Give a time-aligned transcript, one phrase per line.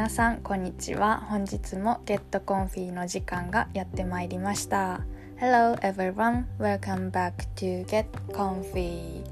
[0.00, 1.20] 皆さんこんにちは。
[1.28, 5.02] 本日も Get Comfy の時間がやってまいりました。
[5.38, 6.46] Hello everyone.
[6.58, 9.22] Welcome back to Get Comfy.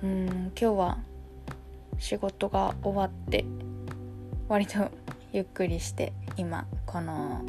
[0.00, 0.98] うん今日は
[1.98, 3.44] 仕事が終わって
[4.48, 4.92] 割と
[5.32, 7.44] ゆっくりして今この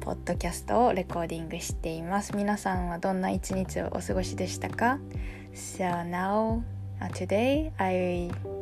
[0.00, 2.34] ポッドキャストをレコーディングしています。
[2.34, 4.98] 皆さんはどんな一日をお過ごしでしたか
[5.52, 6.62] ？So now
[7.12, 8.55] today I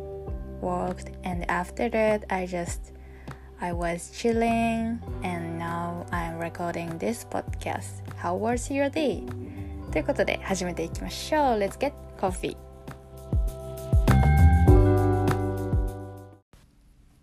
[0.65, 2.95] worked and after that I just
[3.61, 8.03] I was chilling and now I'm recording this podcast.
[8.17, 9.23] How was your day?
[9.93, 11.59] ということで始めていきましょう。
[11.59, 12.57] Let's get coffee!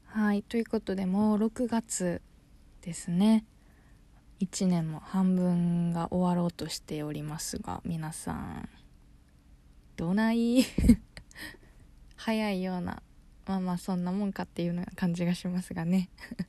[0.06, 2.22] はい、ということでもう6月
[2.82, 3.44] ですね。
[4.40, 8.70] 1年も半分が終わろうとしておりますが皆さん
[9.98, 10.66] どない
[12.16, 13.04] 早いような
[13.51, 16.09] まあまあそんなもんかっていうの感じがしますがね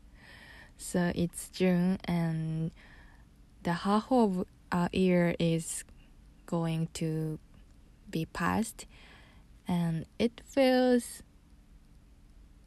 [0.78, 2.72] So it's June and
[3.64, 5.86] the half of our year is
[6.46, 7.40] going to
[8.10, 8.88] be past
[9.68, 11.24] and it feels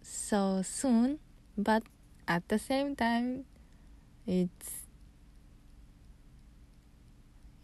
[0.02, 1.18] so soon
[1.56, 1.82] but
[2.26, 3.44] at the same time
[4.26, 4.86] it's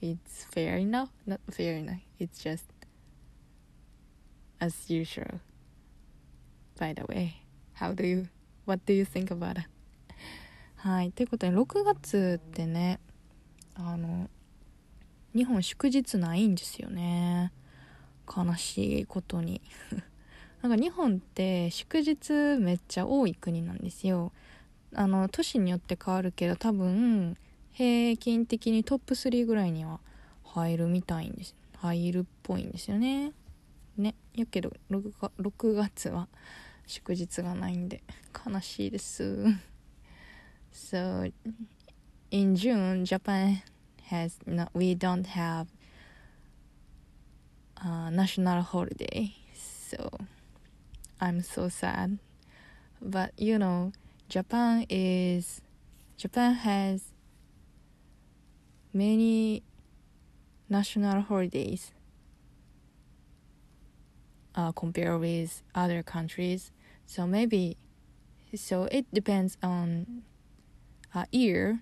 [0.00, 2.66] it's fair enough not fair enough it's just
[4.60, 5.40] as usual
[6.81, 7.33] By the way.
[7.75, 8.27] How do you
[8.65, 9.69] what do you think about it?
[10.77, 11.11] はい。
[11.11, 12.99] ということで6月ってね
[13.75, 14.27] あの
[15.35, 17.53] 日本祝日ないんですよね。
[18.25, 19.61] 悲しいことに。
[20.63, 24.31] なんか日本って祝日めっちゃ多い国なんですよ。
[24.93, 27.37] あの都市によって変わるけど多分
[27.73, 29.99] 平均的にトップ3ぐらいには
[30.43, 31.55] 入るみたいんです。
[31.77, 33.33] 入るっぽいんですよね。
[33.97, 34.15] ね。
[34.33, 36.27] やけど 6, 6月は。
[36.90, 38.02] 祝日がないんで
[38.46, 39.24] 悲しいです
[40.72, 41.32] So
[42.30, 43.62] in June Japan
[44.10, 45.66] has no, we don't have
[47.76, 50.10] a national holiday so
[51.20, 52.18] I'm so sad
[53.00, 53.92] but you know
[54.28, 55.60] Japan is
[56.16, 57.12] Japan has
[58.92, 59.62] many
[60.68, 61.92] national holidays
[64.54, 66.72] uh, compared with other countries
[67.11, 67.75] so maybe
[68.55, 70.23] so it depends on
[71.13, 71.81] a year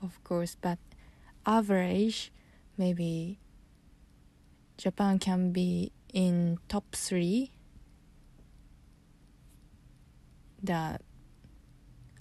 [0.00, 0.78] of course but
[1.44, 2.32] average
[2.78, 3.38] maybe
[4.78, 7.50] japan can be in top three.
[10.62, 10.98] The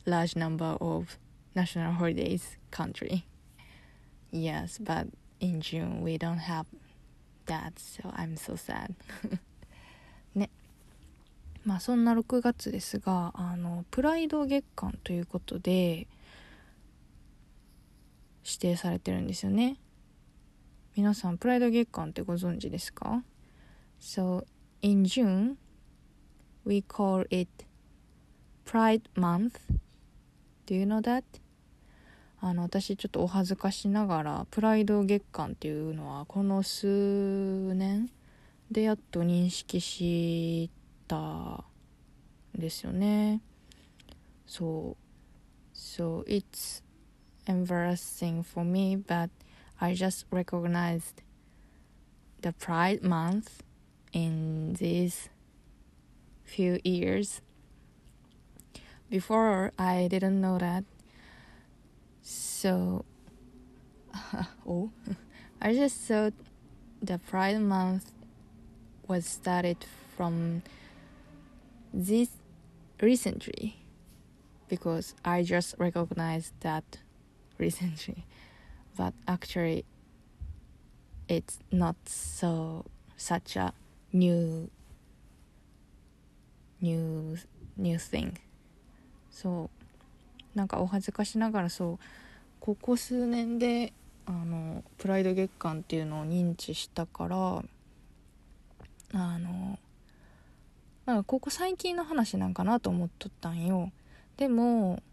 [0.05, 1.19] large number of
[1.55, 3.25] national holidays country.
[4.31, 5.07] Yes but
[5.39, 6.65] in june we don't have
[7.47, 8.93] that so i'm so sad
[11.63, 16.07] まあそんな6月ですがあのプライド月間ということで
[18.43, 19.77] 指定されてるんですよね。
[20.95, 23.23] 皆さんプライド月間ってご存知ですか
[23.99, 24.45] ？So
[24.81, 25.55] in June
[26.65, 27.49] we call it
[28.65, 29.59] Pride Month.
[30.65, 31.23] Do you know that?
[32.39, 36.87] あの私ちょっとお恥ずかしながらプライド月間っていうのはこの数
[37.75, 38.09] 年
[38.71, 40.71] でやっと認識し
[41.10, 41.64] たん
[42.56, 43.40] ですよね
[44.46, 45.06] そう
[45.74, 46.82] so it's
[47.46, 49.30] embarrassing for me but
[49.78, 51.22] I just recognized
[52.40, 53.62] the pride month
[54.12, 55.28] in these
[56.44, 57.42] few years
[59.10, 60.84] before I didn't know that
[62.22, 63.04] so
[64.66, 64.90] oh
[65.60, 66.32] I just thought
[67.02, 68.12] the pride month
[69.06, 69.84] was started
[70.16, 70.62] from
[71.93, 72.29] this
[73.01, 73.75] recently
[74.67, 76.83] because I just recognized that
[77.57, 78.25] recently
[78.97, 79.85] but actually
[81.27, 82.85] it's not so
[83.17, 83.73] such a
[84.13, 84.69] new
[86.81, 87.37] new
[87.77, 88.33] new thing
[89.31, 89.69] そ
[90.55, 91.99] うなんかお恥ずかしながらそう
[92.59, 93.93] ここ数年で
[94.25, 97.63] あのプライド月間っていうのを認知したから
[99.13, 99.79] あの
[101.11, 103.91] なんかここ最近の話なんかなと思っとったんよ。
[104.37, 105.03] でも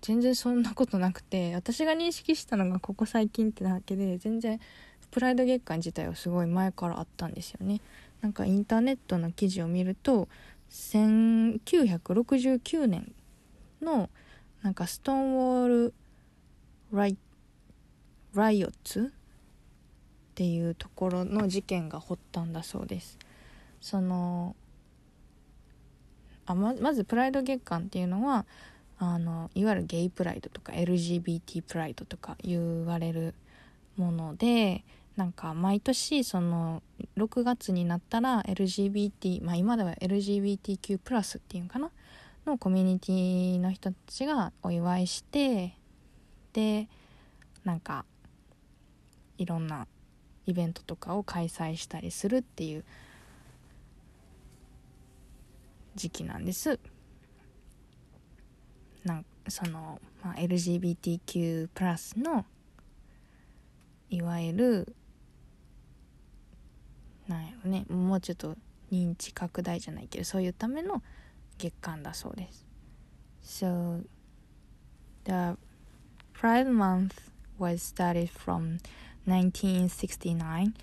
[0.00, 4.58] 全然そんなことなくて私が認識したのがここ最近ってだけで全然
[5.12, 7.80] プライド月間自体はすごい前からあったんですよね。
[8.20, 10.26] なんかインターネットの記事を見ると
[10.70, 13.14] 1969年
[13.80, 14.10] の
[14.62, 15.94] なんかストーンウォール
[16.90, 17.16] ライ
[18.34, 19.14] ライオッツっ
[20.34, 23.20] ていうところの事件が発端だそうです。
[23.80, 24.56] その
[26.50, 28.46] あままずプライド月間っていうのは
[28.98, 33.34] あのいわゆるゲイプライドとか LGBT プライドとか言われる
[33.96, 34.84] もので
[35.16, 36.82] なんか毎年その
[37.16, 41.90] 6月になったら LGBT まあ今では LGBTQ+ っていうかな？
[42.46, 45.74] のコミュニティの人たちがお祝いして
[46.52, 46.88] で
[47.64, 48.04] なんか
[49.38, 49.86] いろんな
[50.46, 52.84] イベントとかを開催したりするっていう
[55.94, 56.78] 時期なんです。
[59.04, 61.68] なんその、まあ、LGBTQ+
[62.18, 62.44] の
[64.10, 64.96] いわゆる
[67.28, 68.56] なんやろねもうちょっと
[68.92, 71.02] 認知拡大じゃないけどそういうための
[71.58, 72.66] 月間だそうです。
[73.42, 74.02] So
[75.24, 75.56] the
[76.34, 77.14] Pride Month
[77.58, 78.78] was started from
[79.26, 80.74] 1969.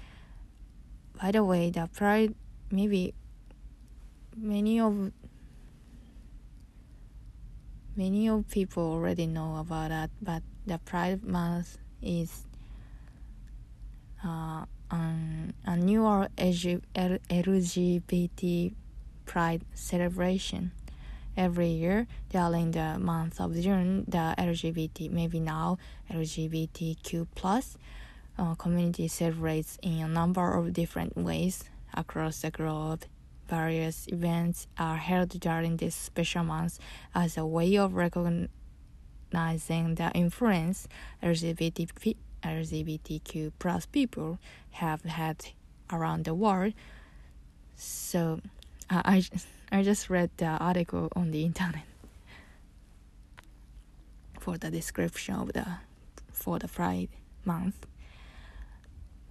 [1.18, 2.34] By the way, the Pride
[2.72, 3.14] maybe
[4.38, 5.12] many of
[7.96, 12.44] many of people already know about that, but the Pride Month is
[14.24, 18.74] uh, an annual LGBT
[19.26, 20.72] Pride celebration.
[21.36, 25.78] Every year during the month of June, the LGBT, maybe now
[26.12, 27.78] LGBTQ plus
[28.40, 33.04] uh, community celebrates in a number of different ways across the globe
[33.49, 36.79] Various events are held during this special month
[37.15, 38.49] as a way of recognizing
[39.97, 40.89] the influence
[41.23, 44.39] LGBT, LGBTQ plus people
[44.71, 45.47] have had
[45.93, 46.73] around the world.
[47.77, 48.41] So
[48.89, 49.25] uh, I
[49.71, 51.85] I just read the article on the internet
[54.41, 55.67] for the description of the
[56.33, 57.09] for the Pride
[57.45, 57.87] month.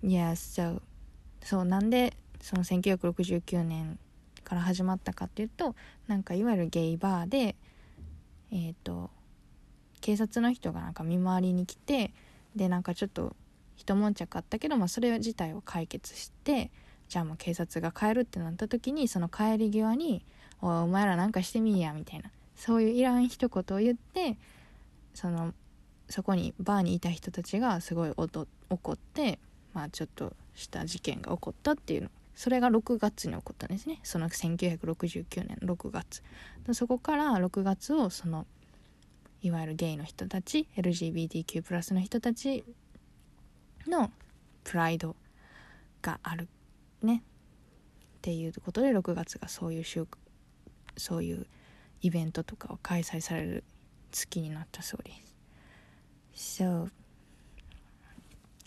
[0.02, 0.82] Yes, so
[1.44, 4.00] そうなんでその1969年
[4.47, 5.75] から始まったかっていうと
[6.07, 7.57] なんかいわゆるゲイバーで
[8.53, 9.11] えっ、ー、と
[10.01, 12.13] 警察の人がなんか見回りに来て
[12.55, 13.35] でなんかちょっと
[13.75, 16.71] 一悶着あったけど、まあ、それ自体を解決して
[17.09, 20.25] じゃあもう警察が帰るってなった時にその帰り際に
[20.63, 24.39] 「おお前らなんかしてみいや」みたいなそういういらん一言を言って
[25.13, 25.53] その
[26.09, 29.41] そこにバーにいた人たちがすごい怒って
[29.75, 32.11] まあちょっとした事件が起こったっていうの。
[32.37, 33.99] それが6月に起こったんですね。
[34.03, 36.23] その1969年6月。
[36.75, 38.47] そこから6月をその
[39.43, 42.63] いわゆるゲイの人たち LGBTQ+ プラスの人たち
[43.89, 44.11] の
[44.65, 45.17] プライド
[46.03, 46.47] がある
[47.03, 47.23] ね。
[48.19, 50.07] っていうことで6月がそういう週
[50.99, 51.47] そういう
[52.03, 53.65] イベントとかを開催される
[54.13, 55.13] 月になったそうで
[56.35, 56.61] す。
[56.61, 56.91] So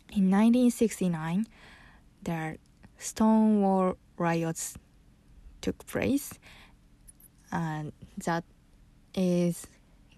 [0.10, 1.46] in 1969
[2.24, 2.60] the
[3.00, 4.78] Stonewall riots
[5.62, 6.34] took place
[7.52, 7.94] and
[8.26, 8.44] that
[9.16, 9.66] is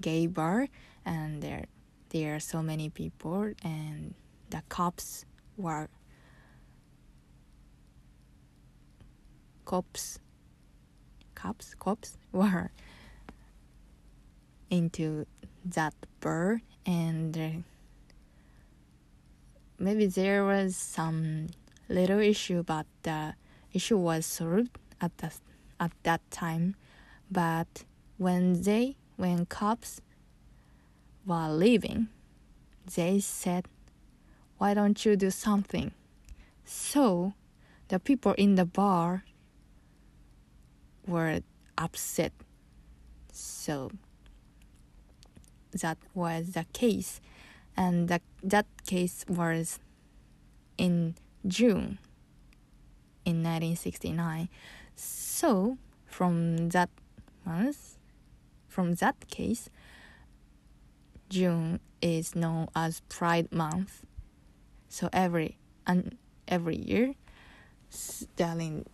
[0.01, 0.68] gay bar
[1.06, 1.66] and there
[2.10, 4.16] there are so many people and
[4.50, 5.25] the cops
[5.57, 5.88] were
[9.63, 10.19] cops
[11.36, 12.72] cops cops were
[14.69, 15.25] into
[15.63, 17.63] that bar and
[19.78, 21.48] maybe there was some
[21.92, 23.34] little issue but the
[23.74, 25.31] issue was solved at the,
[25.80, 26.76] at that time
[27.30, 27.83] but
[28.18, 30.02] when they when cops
[31.26, 32.07] were leaving
[32.95, 33.66] they said
[34.57, 35.92] why don't you do something
[36.64, 37.33] so
[37.90, 39.24] the people in the bar
[41.06, 41.42] were
[41.78, 42.31] upset.
[43.31, 43.92] So
[45.74, 47.19] that was the case.
[47.76, 49.80] And the, that case was
[50.78, 51.16] in
[51.48, 52.00] June
[53.26, 54.50] in 1969.
[54.95, 56.90] So from that
[57.45, 57.98] month,
[58.68, 59.69] from that case,
[61.30, 64.06] June is known as Pride Month.
[64.90, 65.57] So every
[65.88, 66.18] and
[66.48, 67.14] every year,
[68.36, 68.86] during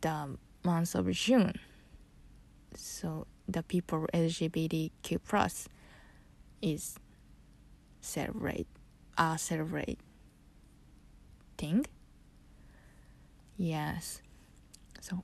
[0.00, 1.58] the month of June.
[2.74, 5.68] So the people LGBTQ plus
[6.62, 6.98] is
[8.00, 8.66] celebrate
[9.18, 9.38] are
[11.56, 11.84] celebrating.
[13.58, 14.22] Yes.
[15.00, 15.22] そう。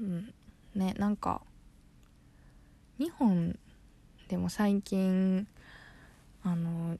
[0.00, 0.34] うん。
[0.74, 1.40] ね、なんか
[2.98, 3.56] 日本
[4.28, 5.46] でも最近
[6.42, 6.98] あの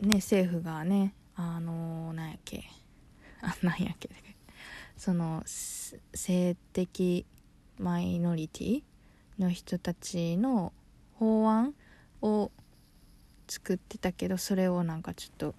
[0.00, 2.64] ね政府がねあのなんやっけ
[3.40, 4.10] あ なんやっけ
[4.98, 7.24] その性的
[7.78, 8.82] マイノリティ
[9.38, 10.74] の人たちの
[11.14, 11.74] 法案
[12.20, 12.50] を
[13.48, 15.54] 作ってたけどそれをなんかちょっと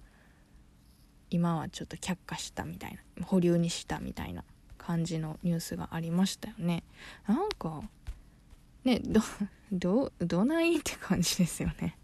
[1.30, 4.44] 今はちょっと却下したみたいな保留にしたみたいな
[4.78, 6.84] 感じのニュースがありましたよね
[7.26, 7.82] なんか
[8.84, 9.20] ねど
[9.72, 11.96] どどないって感じですよね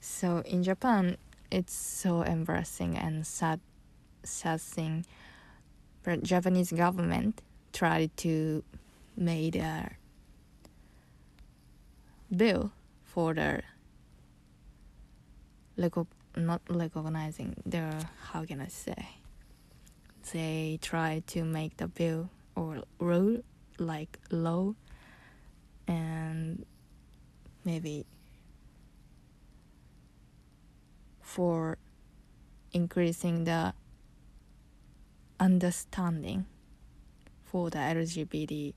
[0.00, 1.18] So in Japan
[1.50, 3.58] it's so embarrassing and sad
[4.22, 5.04] sad thing
[6.04, 8.62] but Japanese government tried to
[9.16, 9.90] made a
[12.30, 12.70] bill
[13.04, 13.62] for the
[16.36, 17.92] not recognizing the
[18.30, 19.08] how can I say
[20.32, 23.42] they try to make the bill or rule
[23.78, 24.74] like low
[25.86, 26.64] and
[27.64, 28.06] maybe
[31.20, 31.78] for
[32.72, 33.74] increasing the
[35.38, 36.46] understanding
[37.44, 38.74] for the LGBTQ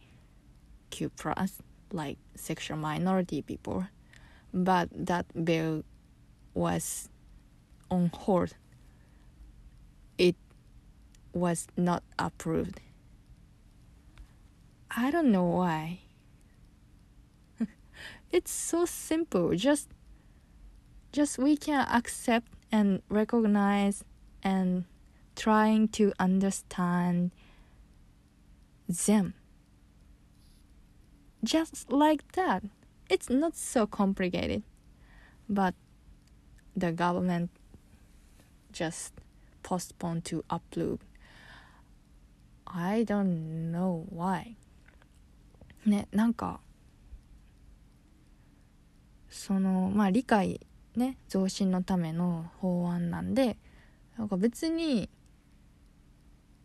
[1.17, 1.61] plus
[1.91, 3.87] like sexual minority people.
[4.53, 5.83] But that bill
[6.53, 7.09] was
[7.89, 8.53] on hold.
[10.17, 10.36] It
[11.34, 12.81] was not approved.
[14.91, 16.00] I don't know why.
[18.31, 19.55] it's so simple.
[19.55, 19.89] Just
[21.12, 24.03] just we can accept and recognize
[24.43, 24.86] and
[25.36, 27.31] trying to understand
[28.88, 29.34] them.
[31.43, 32.63] Just like that.
[33.10, 34.63] It's not so complicated.
[35.48, 35.74] But
[36.75, 37.50] the government
[38.71, 39.13] just
[39.63, 40.99] postpone to upload.
[42.65, 44.55] I don't know why.
[45.85, 46.59] ね、なんか、
[49.29, 50.59] その、まあ理解
[50.95, 53.57] ね、増進のための法案なんで、
[54.17, 55.09] なんか別に、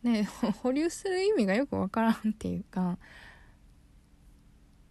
[0.02, 0.25] ね、
[0.62, 2.99] 保留する意味がよくわからんっていうか、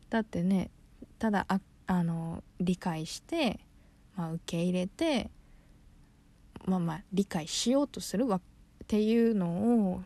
[0.10, 0.72] だってね、
[1.20, 3.60] ただあ、あの、理解して、
[4.16, 5.30] まあ受け入れて、
[6.66, 8.42] まあまあ理解しようとするわっ
[8.88, 10.04] ていうのを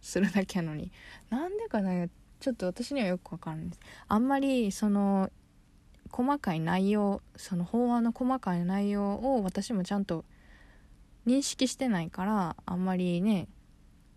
[0.00, 0.90] するだけなのに。
[1.30, 2.08] なんでかな
[2.40, 3.80] ちょっと私にはよくわかんないです。
[4.06, 5.30] あんまりその
[6.10, 10.24] 細かい内容その法案の細かい内容を私もちゃんと
[11.26, 13.48] 認識してないからあんまりね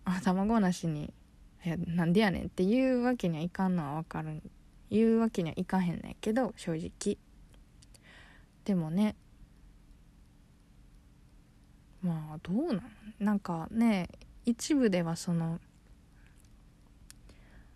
[0.04, 1.12] 頭ごなしに
[1.64, 4.42] 「いやなんでやねん」っていうわけにはいかんのはわかる。
[4.90, 7.16] 言うわけにはいかへんねんけど正直。
[8.64, 9.16] でもね
[12.02, 12.82] まあどうなの？
[13.20, 14.08] なんかね
[14.44, 15.60] 一部ではその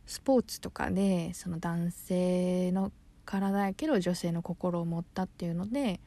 [0.06, 2.92] スポーツとかでその男性の
[3.25, 6.00] 体やけど女性の心を持ったっていうので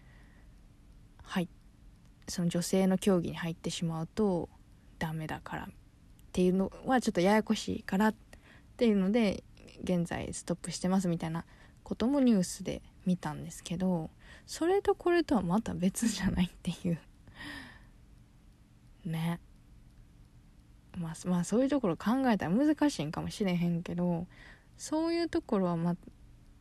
[1.23, 1.49] はい
[2.27, 4.49] その女性の競技に入ってしまうと
[4.99, 5.67] ダメだからっ
[6.31, 8.15] ていうのはちょっとややこしいからっ
[8.77, 9.43] ていうので
[9.83, 11.45] 現在ストップしてますみたいな
[11.83, 14.09] こともニュースで見たんですけど
[14.45, 16.99] それとこれとはまた別じゃないっていう。
[19.05, 19.39] ね。
[20.97, 24.27] まあ、まあそういうところ考えたら難しいんかもしれへんけど
[24.77, 25.95] そういうところはまあ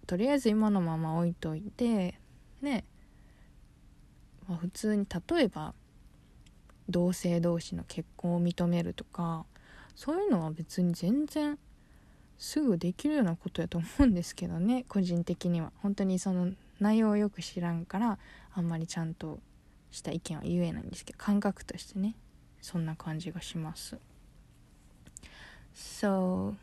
[0.06, 2.18] とりあえず今のまま置いといて
[2.62, 2.84] ね、
[4.48, 5.74] まあ、普通に例えば
[6.88, 9.44] 同性同士の結婚を認めるとか
[9.94, 11.58] そういうのは別に全然
[12.38, 15.72] すぐできるようなことやと思うんですけどね個人的には。
[15.82, 18.18] 本当にその内容をよく知らんから
[18.54, 19.40] あんまりちゃんと
[19.90, 22.14] した意見は言えないんですけど感覚としてね。
[22.67, 23.97] そんな感じがします
[25.73, 26.55] So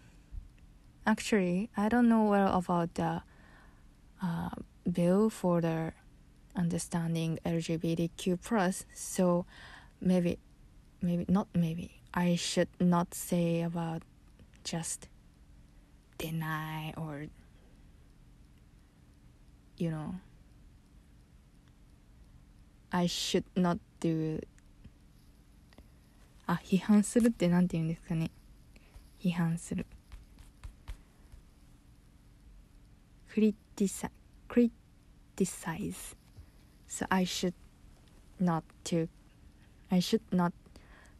[1.04, 3.22] actually I don't know well about the
[4.22, 4.50] uh,
[4.90, 5.92] bill for the
[6.56, 9.46] understanding LGBTQ plus so
[10.00, 10.38] maybe
[11.02, 14.02] maybe not maybe I should not say about
[14.64, 15.08] just
[16.18, 17.26] deny or
[19.78, 20.14] you know
[22.92, 24.40] I should not do
[26.46, 28.30] あ批判するって何て言うんですかね
[29.20, 29.86] 批判する
[33.32, 34.10] クリティサ
[34.48, 34.72] クリ
[35.36, 36.16] ティサイズ
[36.88, 37.54] so I should
[38.40, 39.08] not to
[39.90, 40.52] I should not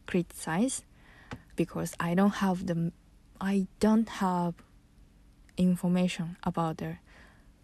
[0.06, 0.82] criticize
[1.54, 2.92] because I don't have the
[3.40, 4.54] I don't have
[5.56, 6.97] information about the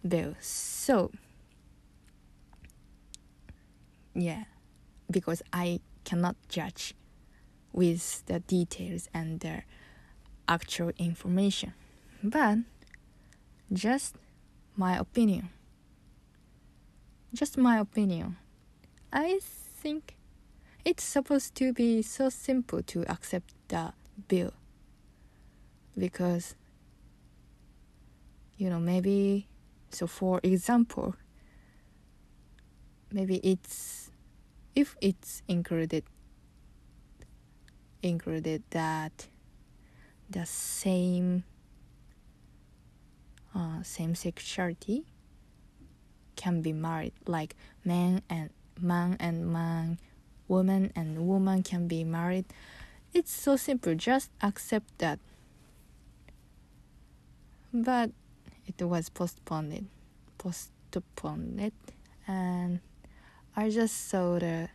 [0.07, 1.11] bill so
[4.15, 4.45] yeah
[5.11, 6.95] because I cannot judge
[7.72, 9.62] with the details and the
[10.48, 11.72] actual information.
[12.22, 12.58] But
[13.72, 14.16] just
[14.76, 15.50] my opinion.
[17.34, 18.36] Just my opinion.
[19.12, 20.16] I think
[20.84, 23.92] it's supposed to be so simple to accept the
[24.28, 24.52] bill.
[25.96, 26.54] Because,
[28.56, 29.46] you know, maybe,
[29.90, 31.14] so for example,
[33.10, 34.10] maybe it's,
[34.74, 36.04] if it's included
[38.02, 39.28] included that
[40.28, 41.44] the same
[43.54, 45.04] uh, same sexuality
[46.36, 47.12] can be married.
[47.26, 47.54] Like
[47.84, 49.98] man and man and man
[50.48, 52.46] woman and woman can be married.
[53.12, 53.94] It's so simple.
[53.94, 55.18] Just accept that.
[57.72, 58.10] But
[58.66, 59.88] it was postponed
[60.38, 61.72] postponed.
[62.26, 62.80] And
[63.56, 64.68] i just saw the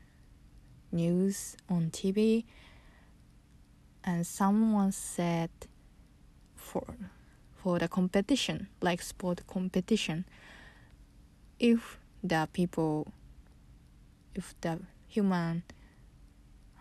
[0.92, 2.44] news on tv
[4.08, 5.50] and someone said
[6.56, 6.96] for
[7.58, 10.24] for the competition like sport competition
[11.60, 13.12] if the people
[14.34, 15.62] if the human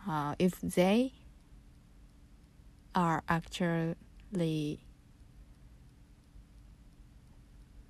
[0.08, 1.12] uh, if they
[2.94, 4.78] are actually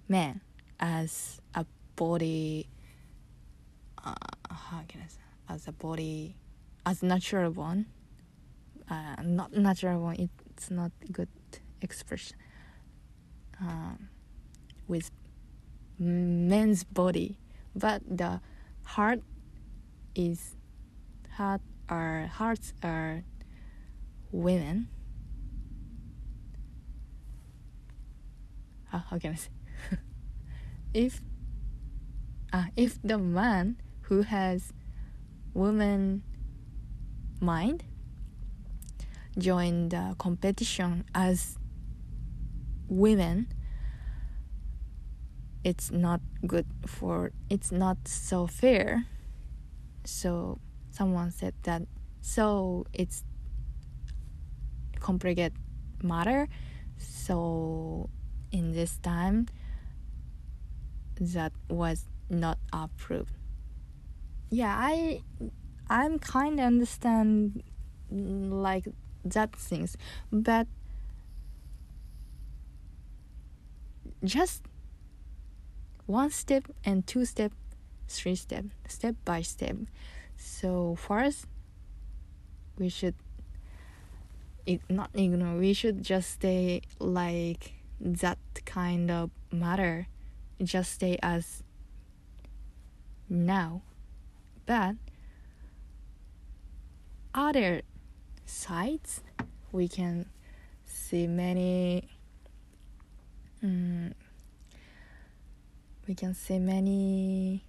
[0.09, 0.41] men
[0.81, 2.67] as a body
[4.03, 4.15] uh,
[4.51, 6.37] how can I say as a body
[6.87, 7.85] as natural one
[8.91, 11.29] uh, not natural one it's not good
[11.83, 12.37] expression
[13.61, 14.09] um,
[14.89, 15.11] with
[15.99, 17.39] men's body
[17.75, 18.41] but the
[18.85, 19.21] heart
[20.15, 20.57] is
[21.37, 23.23] heart are hearts are
[24.33, 24.89] women.
[28.93, 29.51] Uh, how can I say?
[30.95, 31.21] If
[32.53, 33.77] uh, if the man
[34.09, 34.73] who has
[35.53, 36.23] woman
[37.41, 37.85] mind
[39.39, 41.59] join the competition as
[42.89, 43.49] women
[45.67, 49.05] it's not good for it's not so fair.
[50.05, 51.83] So someone said that
[52.21, 53.25] so it's
[55.01, 55.59] complicated
[56.05, 56.49] matter.
[56.99, 58.09] So
[58.53, 59.49] in this time
[61.21, 63.35] that was not approved.
[64.51, 65.21] Yeah i
[65.91, 67.63] i'm kind of understand
[68.11, 68.87] like
[69.33, 69.97] that things.
[70.33, 70.67] But
[74.25, 74.63] just
[76.07, 77.53] one step and two step
[78.09, 79.77] three step step by step.
[80.37, 81.47] So first
[82.79, 83.15] we should
[84.89, 90.09] not ignore we should just stay like that kind of matter.
[90.63, 91.63] Just stay as
[93.29, 93.83] now.
[94.65, 94.97] But
[97.35, 97.83] other
[98.47, 99.21] sites
[99.73, 100.27] we can
[100.87, 102.09] see many
[103.63, 104.15] um,
[106.07, 107.65] we can see many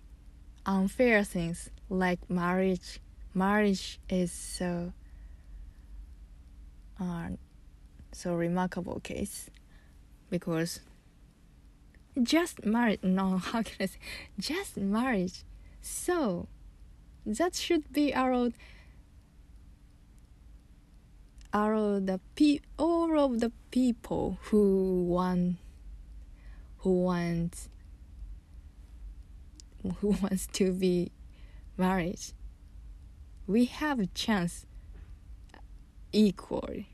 [0.66, 3.00] unfair things like marriage.
[3.34, 4.94] Marriage is so
[7.00, 7.30] uh,
[8.12, 9.50] so remarkable case
[10.30, 10.80] because
[12.22, 14.00] just marriage no how can i say?
[14.40, 15.44] Just marriage.
[15.82, 16.48] So
[17.26, 18.50] that should be our
[21.54, 25.58] are the pe- all of the people who want
[26.80, 27.68] who want
[30.00, 31.12] who wants to be
[31.78, 32.20] married.
[33.48, 34.66] We have a chance
[36.12, 36.90] equally.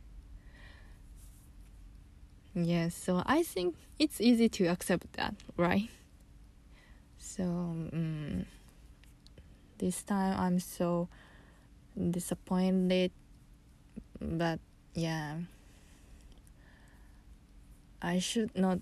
[2.56, 5.90] Yes so i think it's easy to accept that right?
[7.18, 8.46] So um,
[9.80, 11.08] this time i'm so
[12.12, 13.12] disappointed
[14.22, 14.60] but
[14.94, 15.38] yeah
[18.02, 18.80] i should not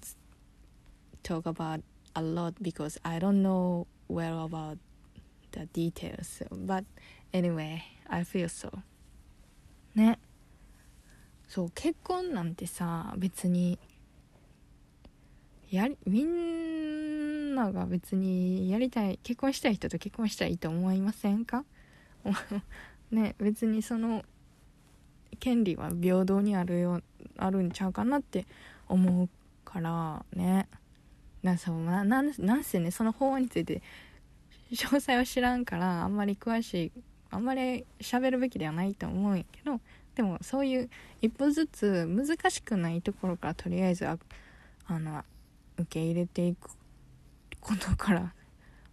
[1.24, 1.82] talk about
[2.15, 4.78] a lot because i don't know well about
[5.52, 6.84] the details but
[7.34, 8.72] anyway I feel so
[9.96, 10.20] ね
[11.48, 13.78] そう結婚なんてさ別に
[15.70, 21.65] やりみんなが別にやりたい結婚したい人と結婚したいと思いませんか
[23.12, 24.24] ね別にその
[25.39, 27.02] 権利は平等にあるよ
[27.38, 28.46] あるんちゃうかなって
[28.88, 29.30] 思う
[29.65, 30.67] からね。
[31.44, 33.82] なそうななんなんせねその法案について
[34.72, 36.91] 詳細は知らんからあんまり詳しい
[37.32, 39.80] あんまり喋るべきではないと思うんやけど
[40.15, 40.89] でもそういう
[41.22, 44.17] 一歩ずつ難しくないところからとりあえずあ
[44.86, 45.24] あの
[45.78, 46.70] 受け入れていく
[47.60, 48.34] ことから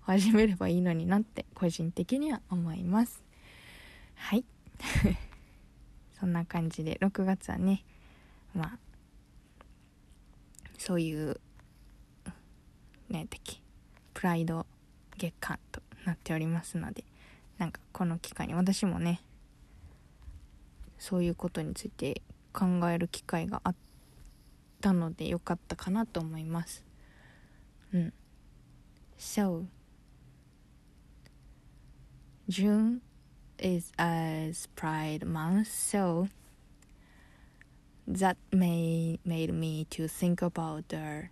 [0.03, 3.22] 始めればいいのになって個人的には思います。
[4.14, 4.44] はい。
[6.18, 7.85] そんな感じで6月はね
[8.54, 8.78] まあ
[10.78, 11.40] そういう
[13.09, 13.62] ねてき
[14.14, 14.66] プライド
[15.16, 17.04] 月間となっておりますので
[17.59, 19.20] なんかこの機会に私もね
[20.98, 23.74] そういうことについて考える機会があっ
[24.81, 26.85] たのでよかったかなと思います。
[27.92, 28.12] うん。
[29.18, 29.64] So
[32.48, 33.00] June
[33.59, 36.29] is as Pride month so
[38.07, 41.29] that made, made me to think about the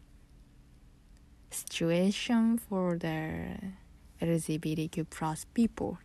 [1.51, 3.57] situation for the
[4.21, 5.99] LGBTQ plus people.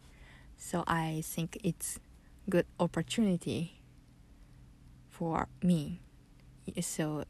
[0.58, 2.00] So I think it's
[2.50, 3.82] good opportunity
[5.10, 6.00] for me.
[6.80, 7.26] So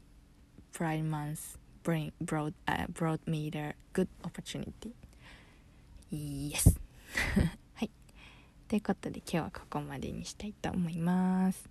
[0.72, 4.92] Pride Month bring brought uh, brought me the good opportunity.
[6.10, 6.74] Yes.
[8.72, 11.68] ということで今日はここまでにしたいと思います。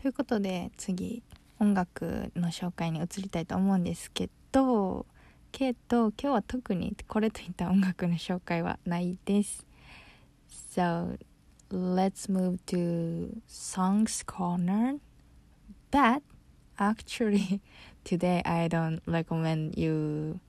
[0.00, 1.22] ということで次
[1.58, 5.04] 音楽の紹介に移りたいと思うんですけど
[5.50, 9.66] けど今日は特にこれといった音楽の紹介はないです。
[10.74, 11.18] So
[11.70, 15.00] let's move to songs corner.
[15.90, 16.22] But
[16.78, 17.60] actually
[18.04, 20.40] today I don't recommend you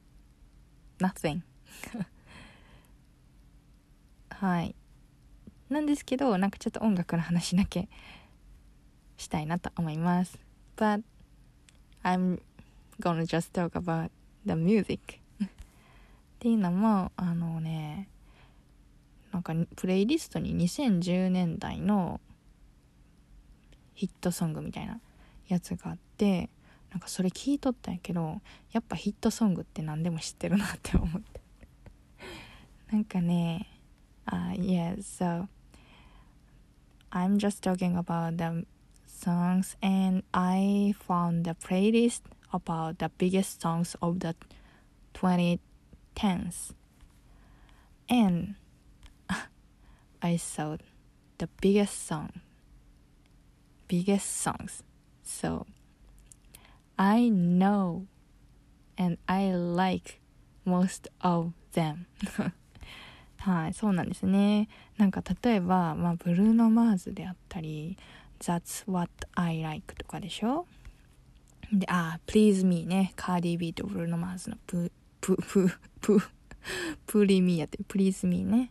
[1.02, 1.42] nothing.
[4.32, 4.74] はい。
[5.74, 7.90] なんですけどなんかちょっと音楽の話だけ
[9.18, 10.40] したいなと思います。
[10.78, 11.04] But
[12.04, 12.42] I'm
[13.00, 14.12] gonna just talk about
[14.46, 15.48] the music っ
[16.40, 18.08] ていうのもあのね
[19.32, 22.22] なんかプレイリストに2010年代の
[23.96, 25.02] ヒットソングみたいな
[25.48, 26.50] やつがあって
[26.92, 31.42] なんかそれ聞いとったんやけどやっぱヒットソングって何でも知ってるなって思って
[32.92, 33.68] なんかね
[34.26, 35.48] あ、uh, yeah so
[37.14, 38.66] I'm just talking about the
[39.06, 42.22] songs and I found the playlist
[42.52, 44.36] about the biggest songs of the
[45.14, 46.74] 2010s
[48.10, 48.56] and
[50.22, 50.78] I saw
[51.38, 52.42] the biggest song
[53.94, 54.82] biggest songs.
[55.22, 55.68] So
[56.98, 58.08] I know
[58.98, 60.20] and I like
[60.66, 62.08] most of them
[63.44, 67.98] はいそうなんですねなんか例えば、まあ、ブルーノ・マーズであったり
[68.40, 70.66] That's what I like とかでしょ？
[71.72, 73.14] で、あ、Please Me ね。
[73.16, 76.22] カーディビーとブルーノ・マーズのプ、プ、プ、プ、
[77.08, 78.70] プリミーやって、Please Me ね。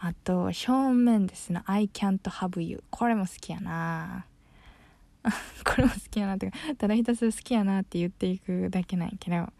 [0.00, 2.82] あと、正面ですの I can't have you。
[2.90, 4.26] これも好きやな
[5.64, 9.52] これも好きやなってただひたすら好きやなって言っていくだけなんやけど、ま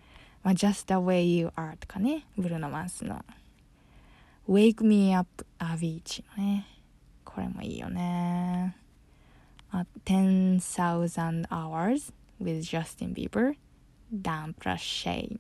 [0.44, 2.26] あ、Just the way you are とかね。
[2.36, 3.24] ブルーノ・マーズの
[4.47, 6.67] Wake Me Up Avicii のね。
[7.23, 8.75] これもいいよね。
[9.71, 13.55] あ10,000 Hours with Justin Bieber
[14.11, 15.39] Dan plus Shay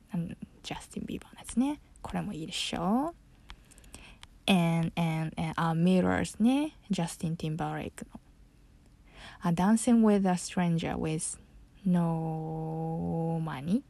[0.63, 3.13] ジャスティン・ビーバーのやつねこれもいいでしょ
[4.47, 8.19] and, and, and uh, Mirrors ねジャスティン・ティンバーレイクの、
[9.43, 11.37] uh, Dancing with a Stranger with
[11.85, 13.83] No Money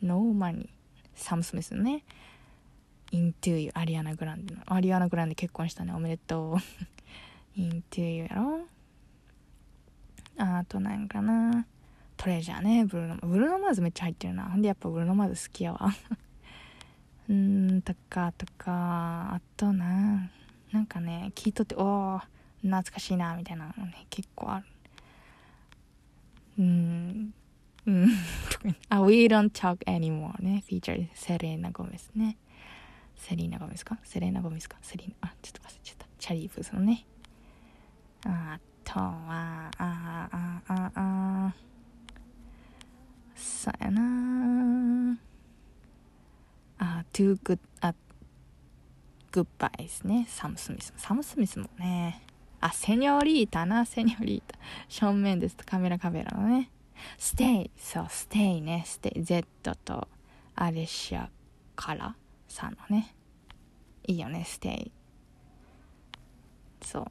[0.00, 0.68] No Money
[1.14, 2.04] サム・スミスのね
[3.11, 4.61] Into You アリアナ・グランデの。
[4.65, 5.93] アリアナ・グランデ結婚したね。
[5.93, 6.57] おめでと
[7.55, 7.57] う。
[7.59, 8.61] Into You やろ。
[10.37, 11.65] あとなんかな。
[12.17, 12.85] トレジャーね。
[12.85, 14.45] ブルーノブルーノマーズめっちゃ入ってるな。
[14.45, 15.79] ほんでやっぱブルーノマーズ好きやわ。
[17.29, 19.33] うーんとかとか。
[19.35, 20.29] あとな。
[20.71, 22.21] なんかね聞いとっておお
[22.61, 24.65] 懐かしいなみたいなのね結構ある。
[26.59, 27.33] うん。
[27.85, 28.09] うん。
[28.89, 30.63] あ We Don't Talk Anymore ね。
[30.67, 32.37] フィーチャーセレーナ・ゴメスね。
[33.17, 33.97] セリーナ・ゴメスか？
[34.03, 34.77] セレーナ・ゴメスか？
[34.81, 36.05] セリーナあちょっと忘れちゃった。
[36.17, 37.05] チャリープスのね。
[38.25, 41.55] あとはあああああ
[43.35, 45.17] そうやな。
[46.79, 47.97] あ Too Good at
[49.31, 50.25] Goodbye ですね。
[50.29, 52.23] サム・スミスサム・スミスもね。
[52.61, 53.85] あセニョリータな。
[53.85, 54.57] セニョリータ。
[54.87, 55.65] 正面ですと。
[55.65, 56.69] カメラカメラのね。
[57.19, 58.83] Stay そう Stay ね。
[58.87, 59.45] Stay Z
[59.83, 60.07] と
[60.55, 61.29] アレシア
[61.75, 62.15] から。
[62.47, 63.15] さんのね
[64.05, 64.91] いいよね Stay
[66.81, 67.05] そう。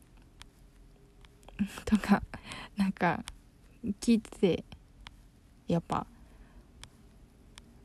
[1.85, 2.23] とか
[2.77, 3.25] なんか
[4.01, 4.65] 聞いてて
[5.69, 6.07] やっぱ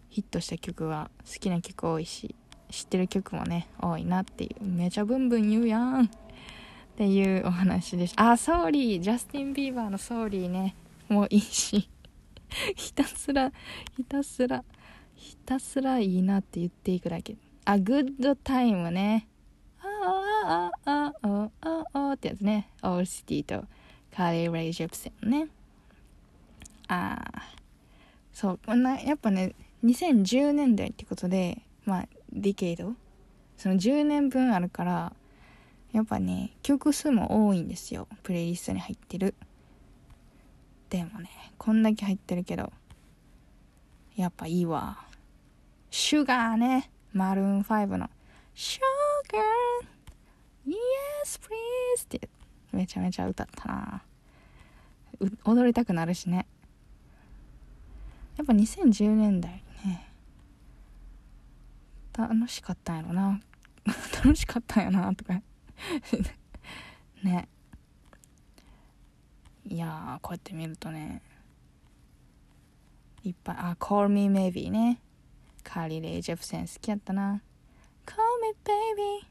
[0.09, 2.35] ヒットした曲は好きな曲多いし
[2.69, 4.63] 知ってる曲もね多いなっていう。
[4.63, 6.05] めちゃブンブン言うやん。
[6.05, 6.09] っ
[6.95, 8.31] ていうお話でした。
[8.31, 9.01] あ Sorry。
[9.01, 10.75] ジャスティン・ビーバーの Sorry ね。
[11.09, 11.89] もういいし。
[12.75, 13.51] ひたすら
[13.95, 14.63] ひたすら。
[15.21, 17.35] ひたすらいいなって言っていくだけ。
[17.63, 19.27] あ Good Time ね。
[19.79, 22.67] あああああああってやつね。
[22.81, 23.63] Owl City と
[24.15, 25.47] カーリー・レイ・ジェプセンね。
[26.87, 27.43] ああ
[28.33, 29.53] そうこんなやっぱね
[29.83, 32.95] 2010年代ってことでまあディケイド。
[33.57, 35.13] その10年分あるから
[35.93, 38.07] やっぱね曲数も多いんですよ。
[38.23, 39.35] プレイリストに入ってる。
[40.89, 41.29] でもね
[41.59, 42.73] こんだけ入ってるけど
[44.15, 45.10] やっぱいいわ。
[45.91, 46.89] シュガーね。
[47.11, 48.09] マルーン5の。
[48.55, 48.81] シュ
[49.29, 49.41] ガー。
[50.65, 52.05] Yes please.
[52.05, 52.29] って
[52.71, 54.01] めちゃめちゃ歌ったな。
[55.43, 56.47] 踊りたくなるしね。
[58.37, 60.07] やっぱ2010年代ね
[62.17, 63.41] 楽しかったんやろな。
[64.23, 65.41] 楽しかったんやなとか。
[67.21, 67.49] ね。
[69.65, 71.21] いやこうやって見るとね。
[73.25, 75.01] いっぱいあ Call Me Maybe ね。
[75.63, 77.41] カーリー・レイ・ジェフセン好きやったな。
[78.05, 79.27] Call me baby.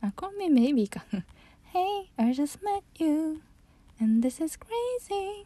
[0.00, 1.04] あ Call me maybe か。
[1.72, 3.40] Hey I just met you
[4.00, 5.44] and this is crazy.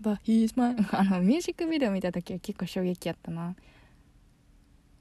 [0.00, 3.54] But he's my あのミュージックビデオ見た時は結構衝撃やったな。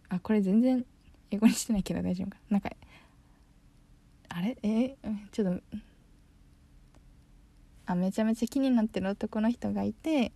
[0.09, 0.85] あこれ全然
[1.31, 2.37] 英語にしてないけど大丈夫か。
[2.49, 2.69] なんか
[4.29, 4.57] あれ？
[4.61, 4.95] え？
[5.31, 5.63] ちょっと
[7.87, 10.31] あめちゃめちゃ気になってる男の人がいて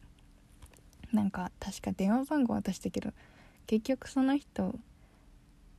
[1.13, 3.13] なんか確か電話番号渡したけど
[3.65, 4.75] 結局その人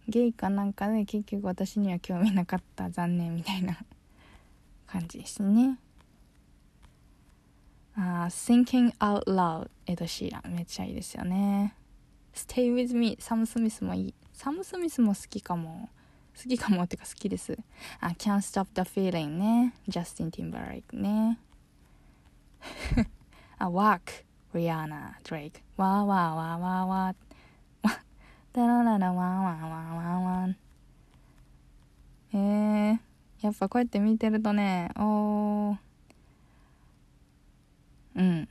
[0.08, 3.78] ゲイかなんかで結局私には興味なかった残念みたいな
[4.86, 5.78] 感じですね。
[7.96, 11.74] あ Thinking Out Loud エド・シーランめっちゃいいですよね。
[12.34, 14.14] Stay with me サム・スミスもいい。
[14.32, 15.88] サム・スミスも好きかも。
[16.36, 17.58] 好きかもってか好きです。
[17.98, 19.74] あ Can't Stop the Feeling ね。
[19.88, 21.38] ジャスティン・ティンバーレイクね。
[23.58, 27.25] あ Walk リアーナ・ドレイクわーわーわーわーわー。
[28.56, 30.56] ダラララワンワンワンワンワン。
[32.32, 32.98] えー、
[33.42, 35.76] やっぱこうやって見てるとねおー。
[38.14, 38.48] うん。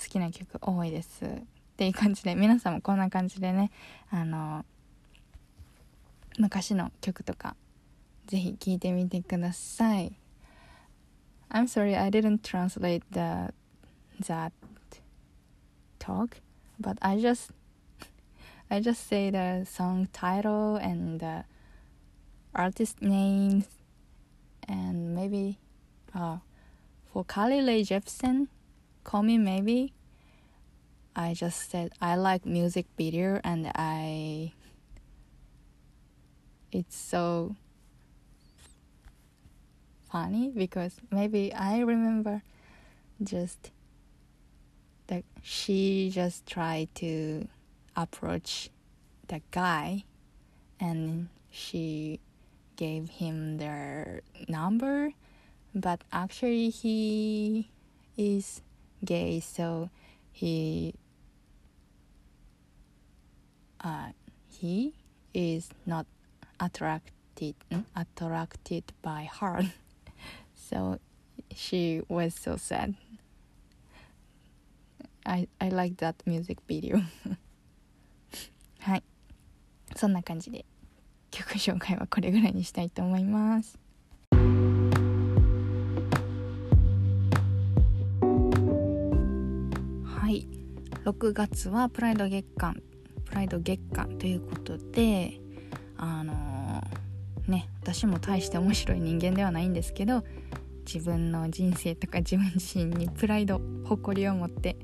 [0.00, 1.28] 好きな曲多いですっ
[1.76, 3.72] ていう感じで皆さんもこんな感じでね
[4.12, 4.64] あの
[6.38, 7.56] 昔の曲とか
[8.26, 10.12] ぜひ聴いてみてください。
[11.50, 13.52] I'm sorry I didn't translate the
[14.24, 14.52] that
[15.98, 16.36] talk
[16.80, 17.55] but I just
[18.68, 21.44] I just say the song title and the
[22.52, 23.66] artist names
[24.66, 25.58] and maybe
[26.12, 26.38] uh,
[27.12, 28.48] for Carly Rae Jepsen,
[29.04, 29.92] Call Me Maybe,
[31.14, 34.52] I just said I like music video and I
[36.72, 37.54] it's so
[40.10, 42.42] funny because maybe I remember
[43.22, 43.70] just
[45.06, 47.48] that she just tried to
[47.96, 48.70] approach
[49.28, 50.04] the guy
[50.78, 52.20] and she
[52.76, 55.12] gave him their number
[55.74, 57.70] but actually he
[58.16, 58.60] is
[59.04, 59.90] gay so
[60.30, 60.94] he
[63.86, 64.10] uh,
[64.48, 64.94] he
[65.32, 66.06] is not
[66.58, 67.54] attracted
[67.94, 69.62] attracted by her.
[70.68, 70.98] So
[71.54, 72.96] she was so sad.
[75.24, 77.02] I, I like that music video
[78.86, 79.02] はい。
[79.96, 80.64] そんな感じで
[81.32, 83.80] 曲紹介はこれぐらいにしたいと思います。
[84.30, 84.36] は
[90.30, 90.46] い。
[91.04, 92.80] 6月はプライド月間。
[93.24, 95.40] プライド月間ということで
[95.96, 100.22] あのー、ね私も大して面白い人間ではないんですけど
[100.86, 104.76] 自分の人生とか自分自身にプライド誇りを持って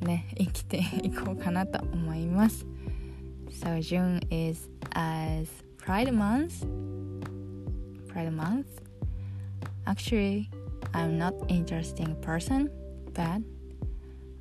[0.00, 2.66] ね生きていこうかなと思います
[3.50, 6.66] So June is as Pride Month
[8.08, 8.66] Pride Month
[9.86, 10.50] Actually
[10.92, 12.70] I'm not interesting person
[13.14, 13.40] but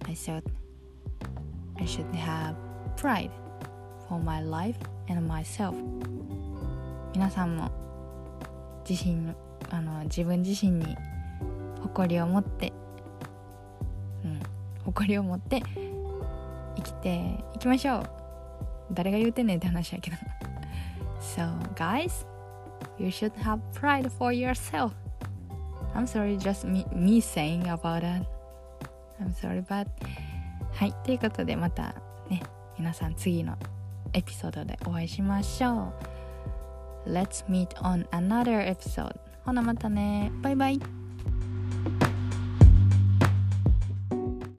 [0.07, 0.43] I thought
[1.79, 2.55] I should have
[2.97, 3.31] pride
[4.07, 5.73] for my life and myself
[7.13, 7.71] 皆さんも
[8.87, 9.33] 自身
[9.69, 10.97] あの自分自身に
[11.81, 12.73] 誇りを持って
[14.95, 15.61] 誇りを持って
[16.77, 18.09] 生きていきましょう
[18.93, 20.17] 誰が言うてんねんって話やけど
[21.19, 22.25] So guys
[22.97, 24.91] you should have pride for yourself
[25.93, 28.25] I'm sorry just me, me saying about that
[29.19, 29.87] I'm sorry but
[30.73, 31.95] はいということでまた
[32.29, 32.41] ね
[32.77, 33.57] 皆さん次の
[34.13, 35.93] エピソードでお会いしましょ
[37.05, 40.94] う Let's meet on another episode ほなまたねバイバイ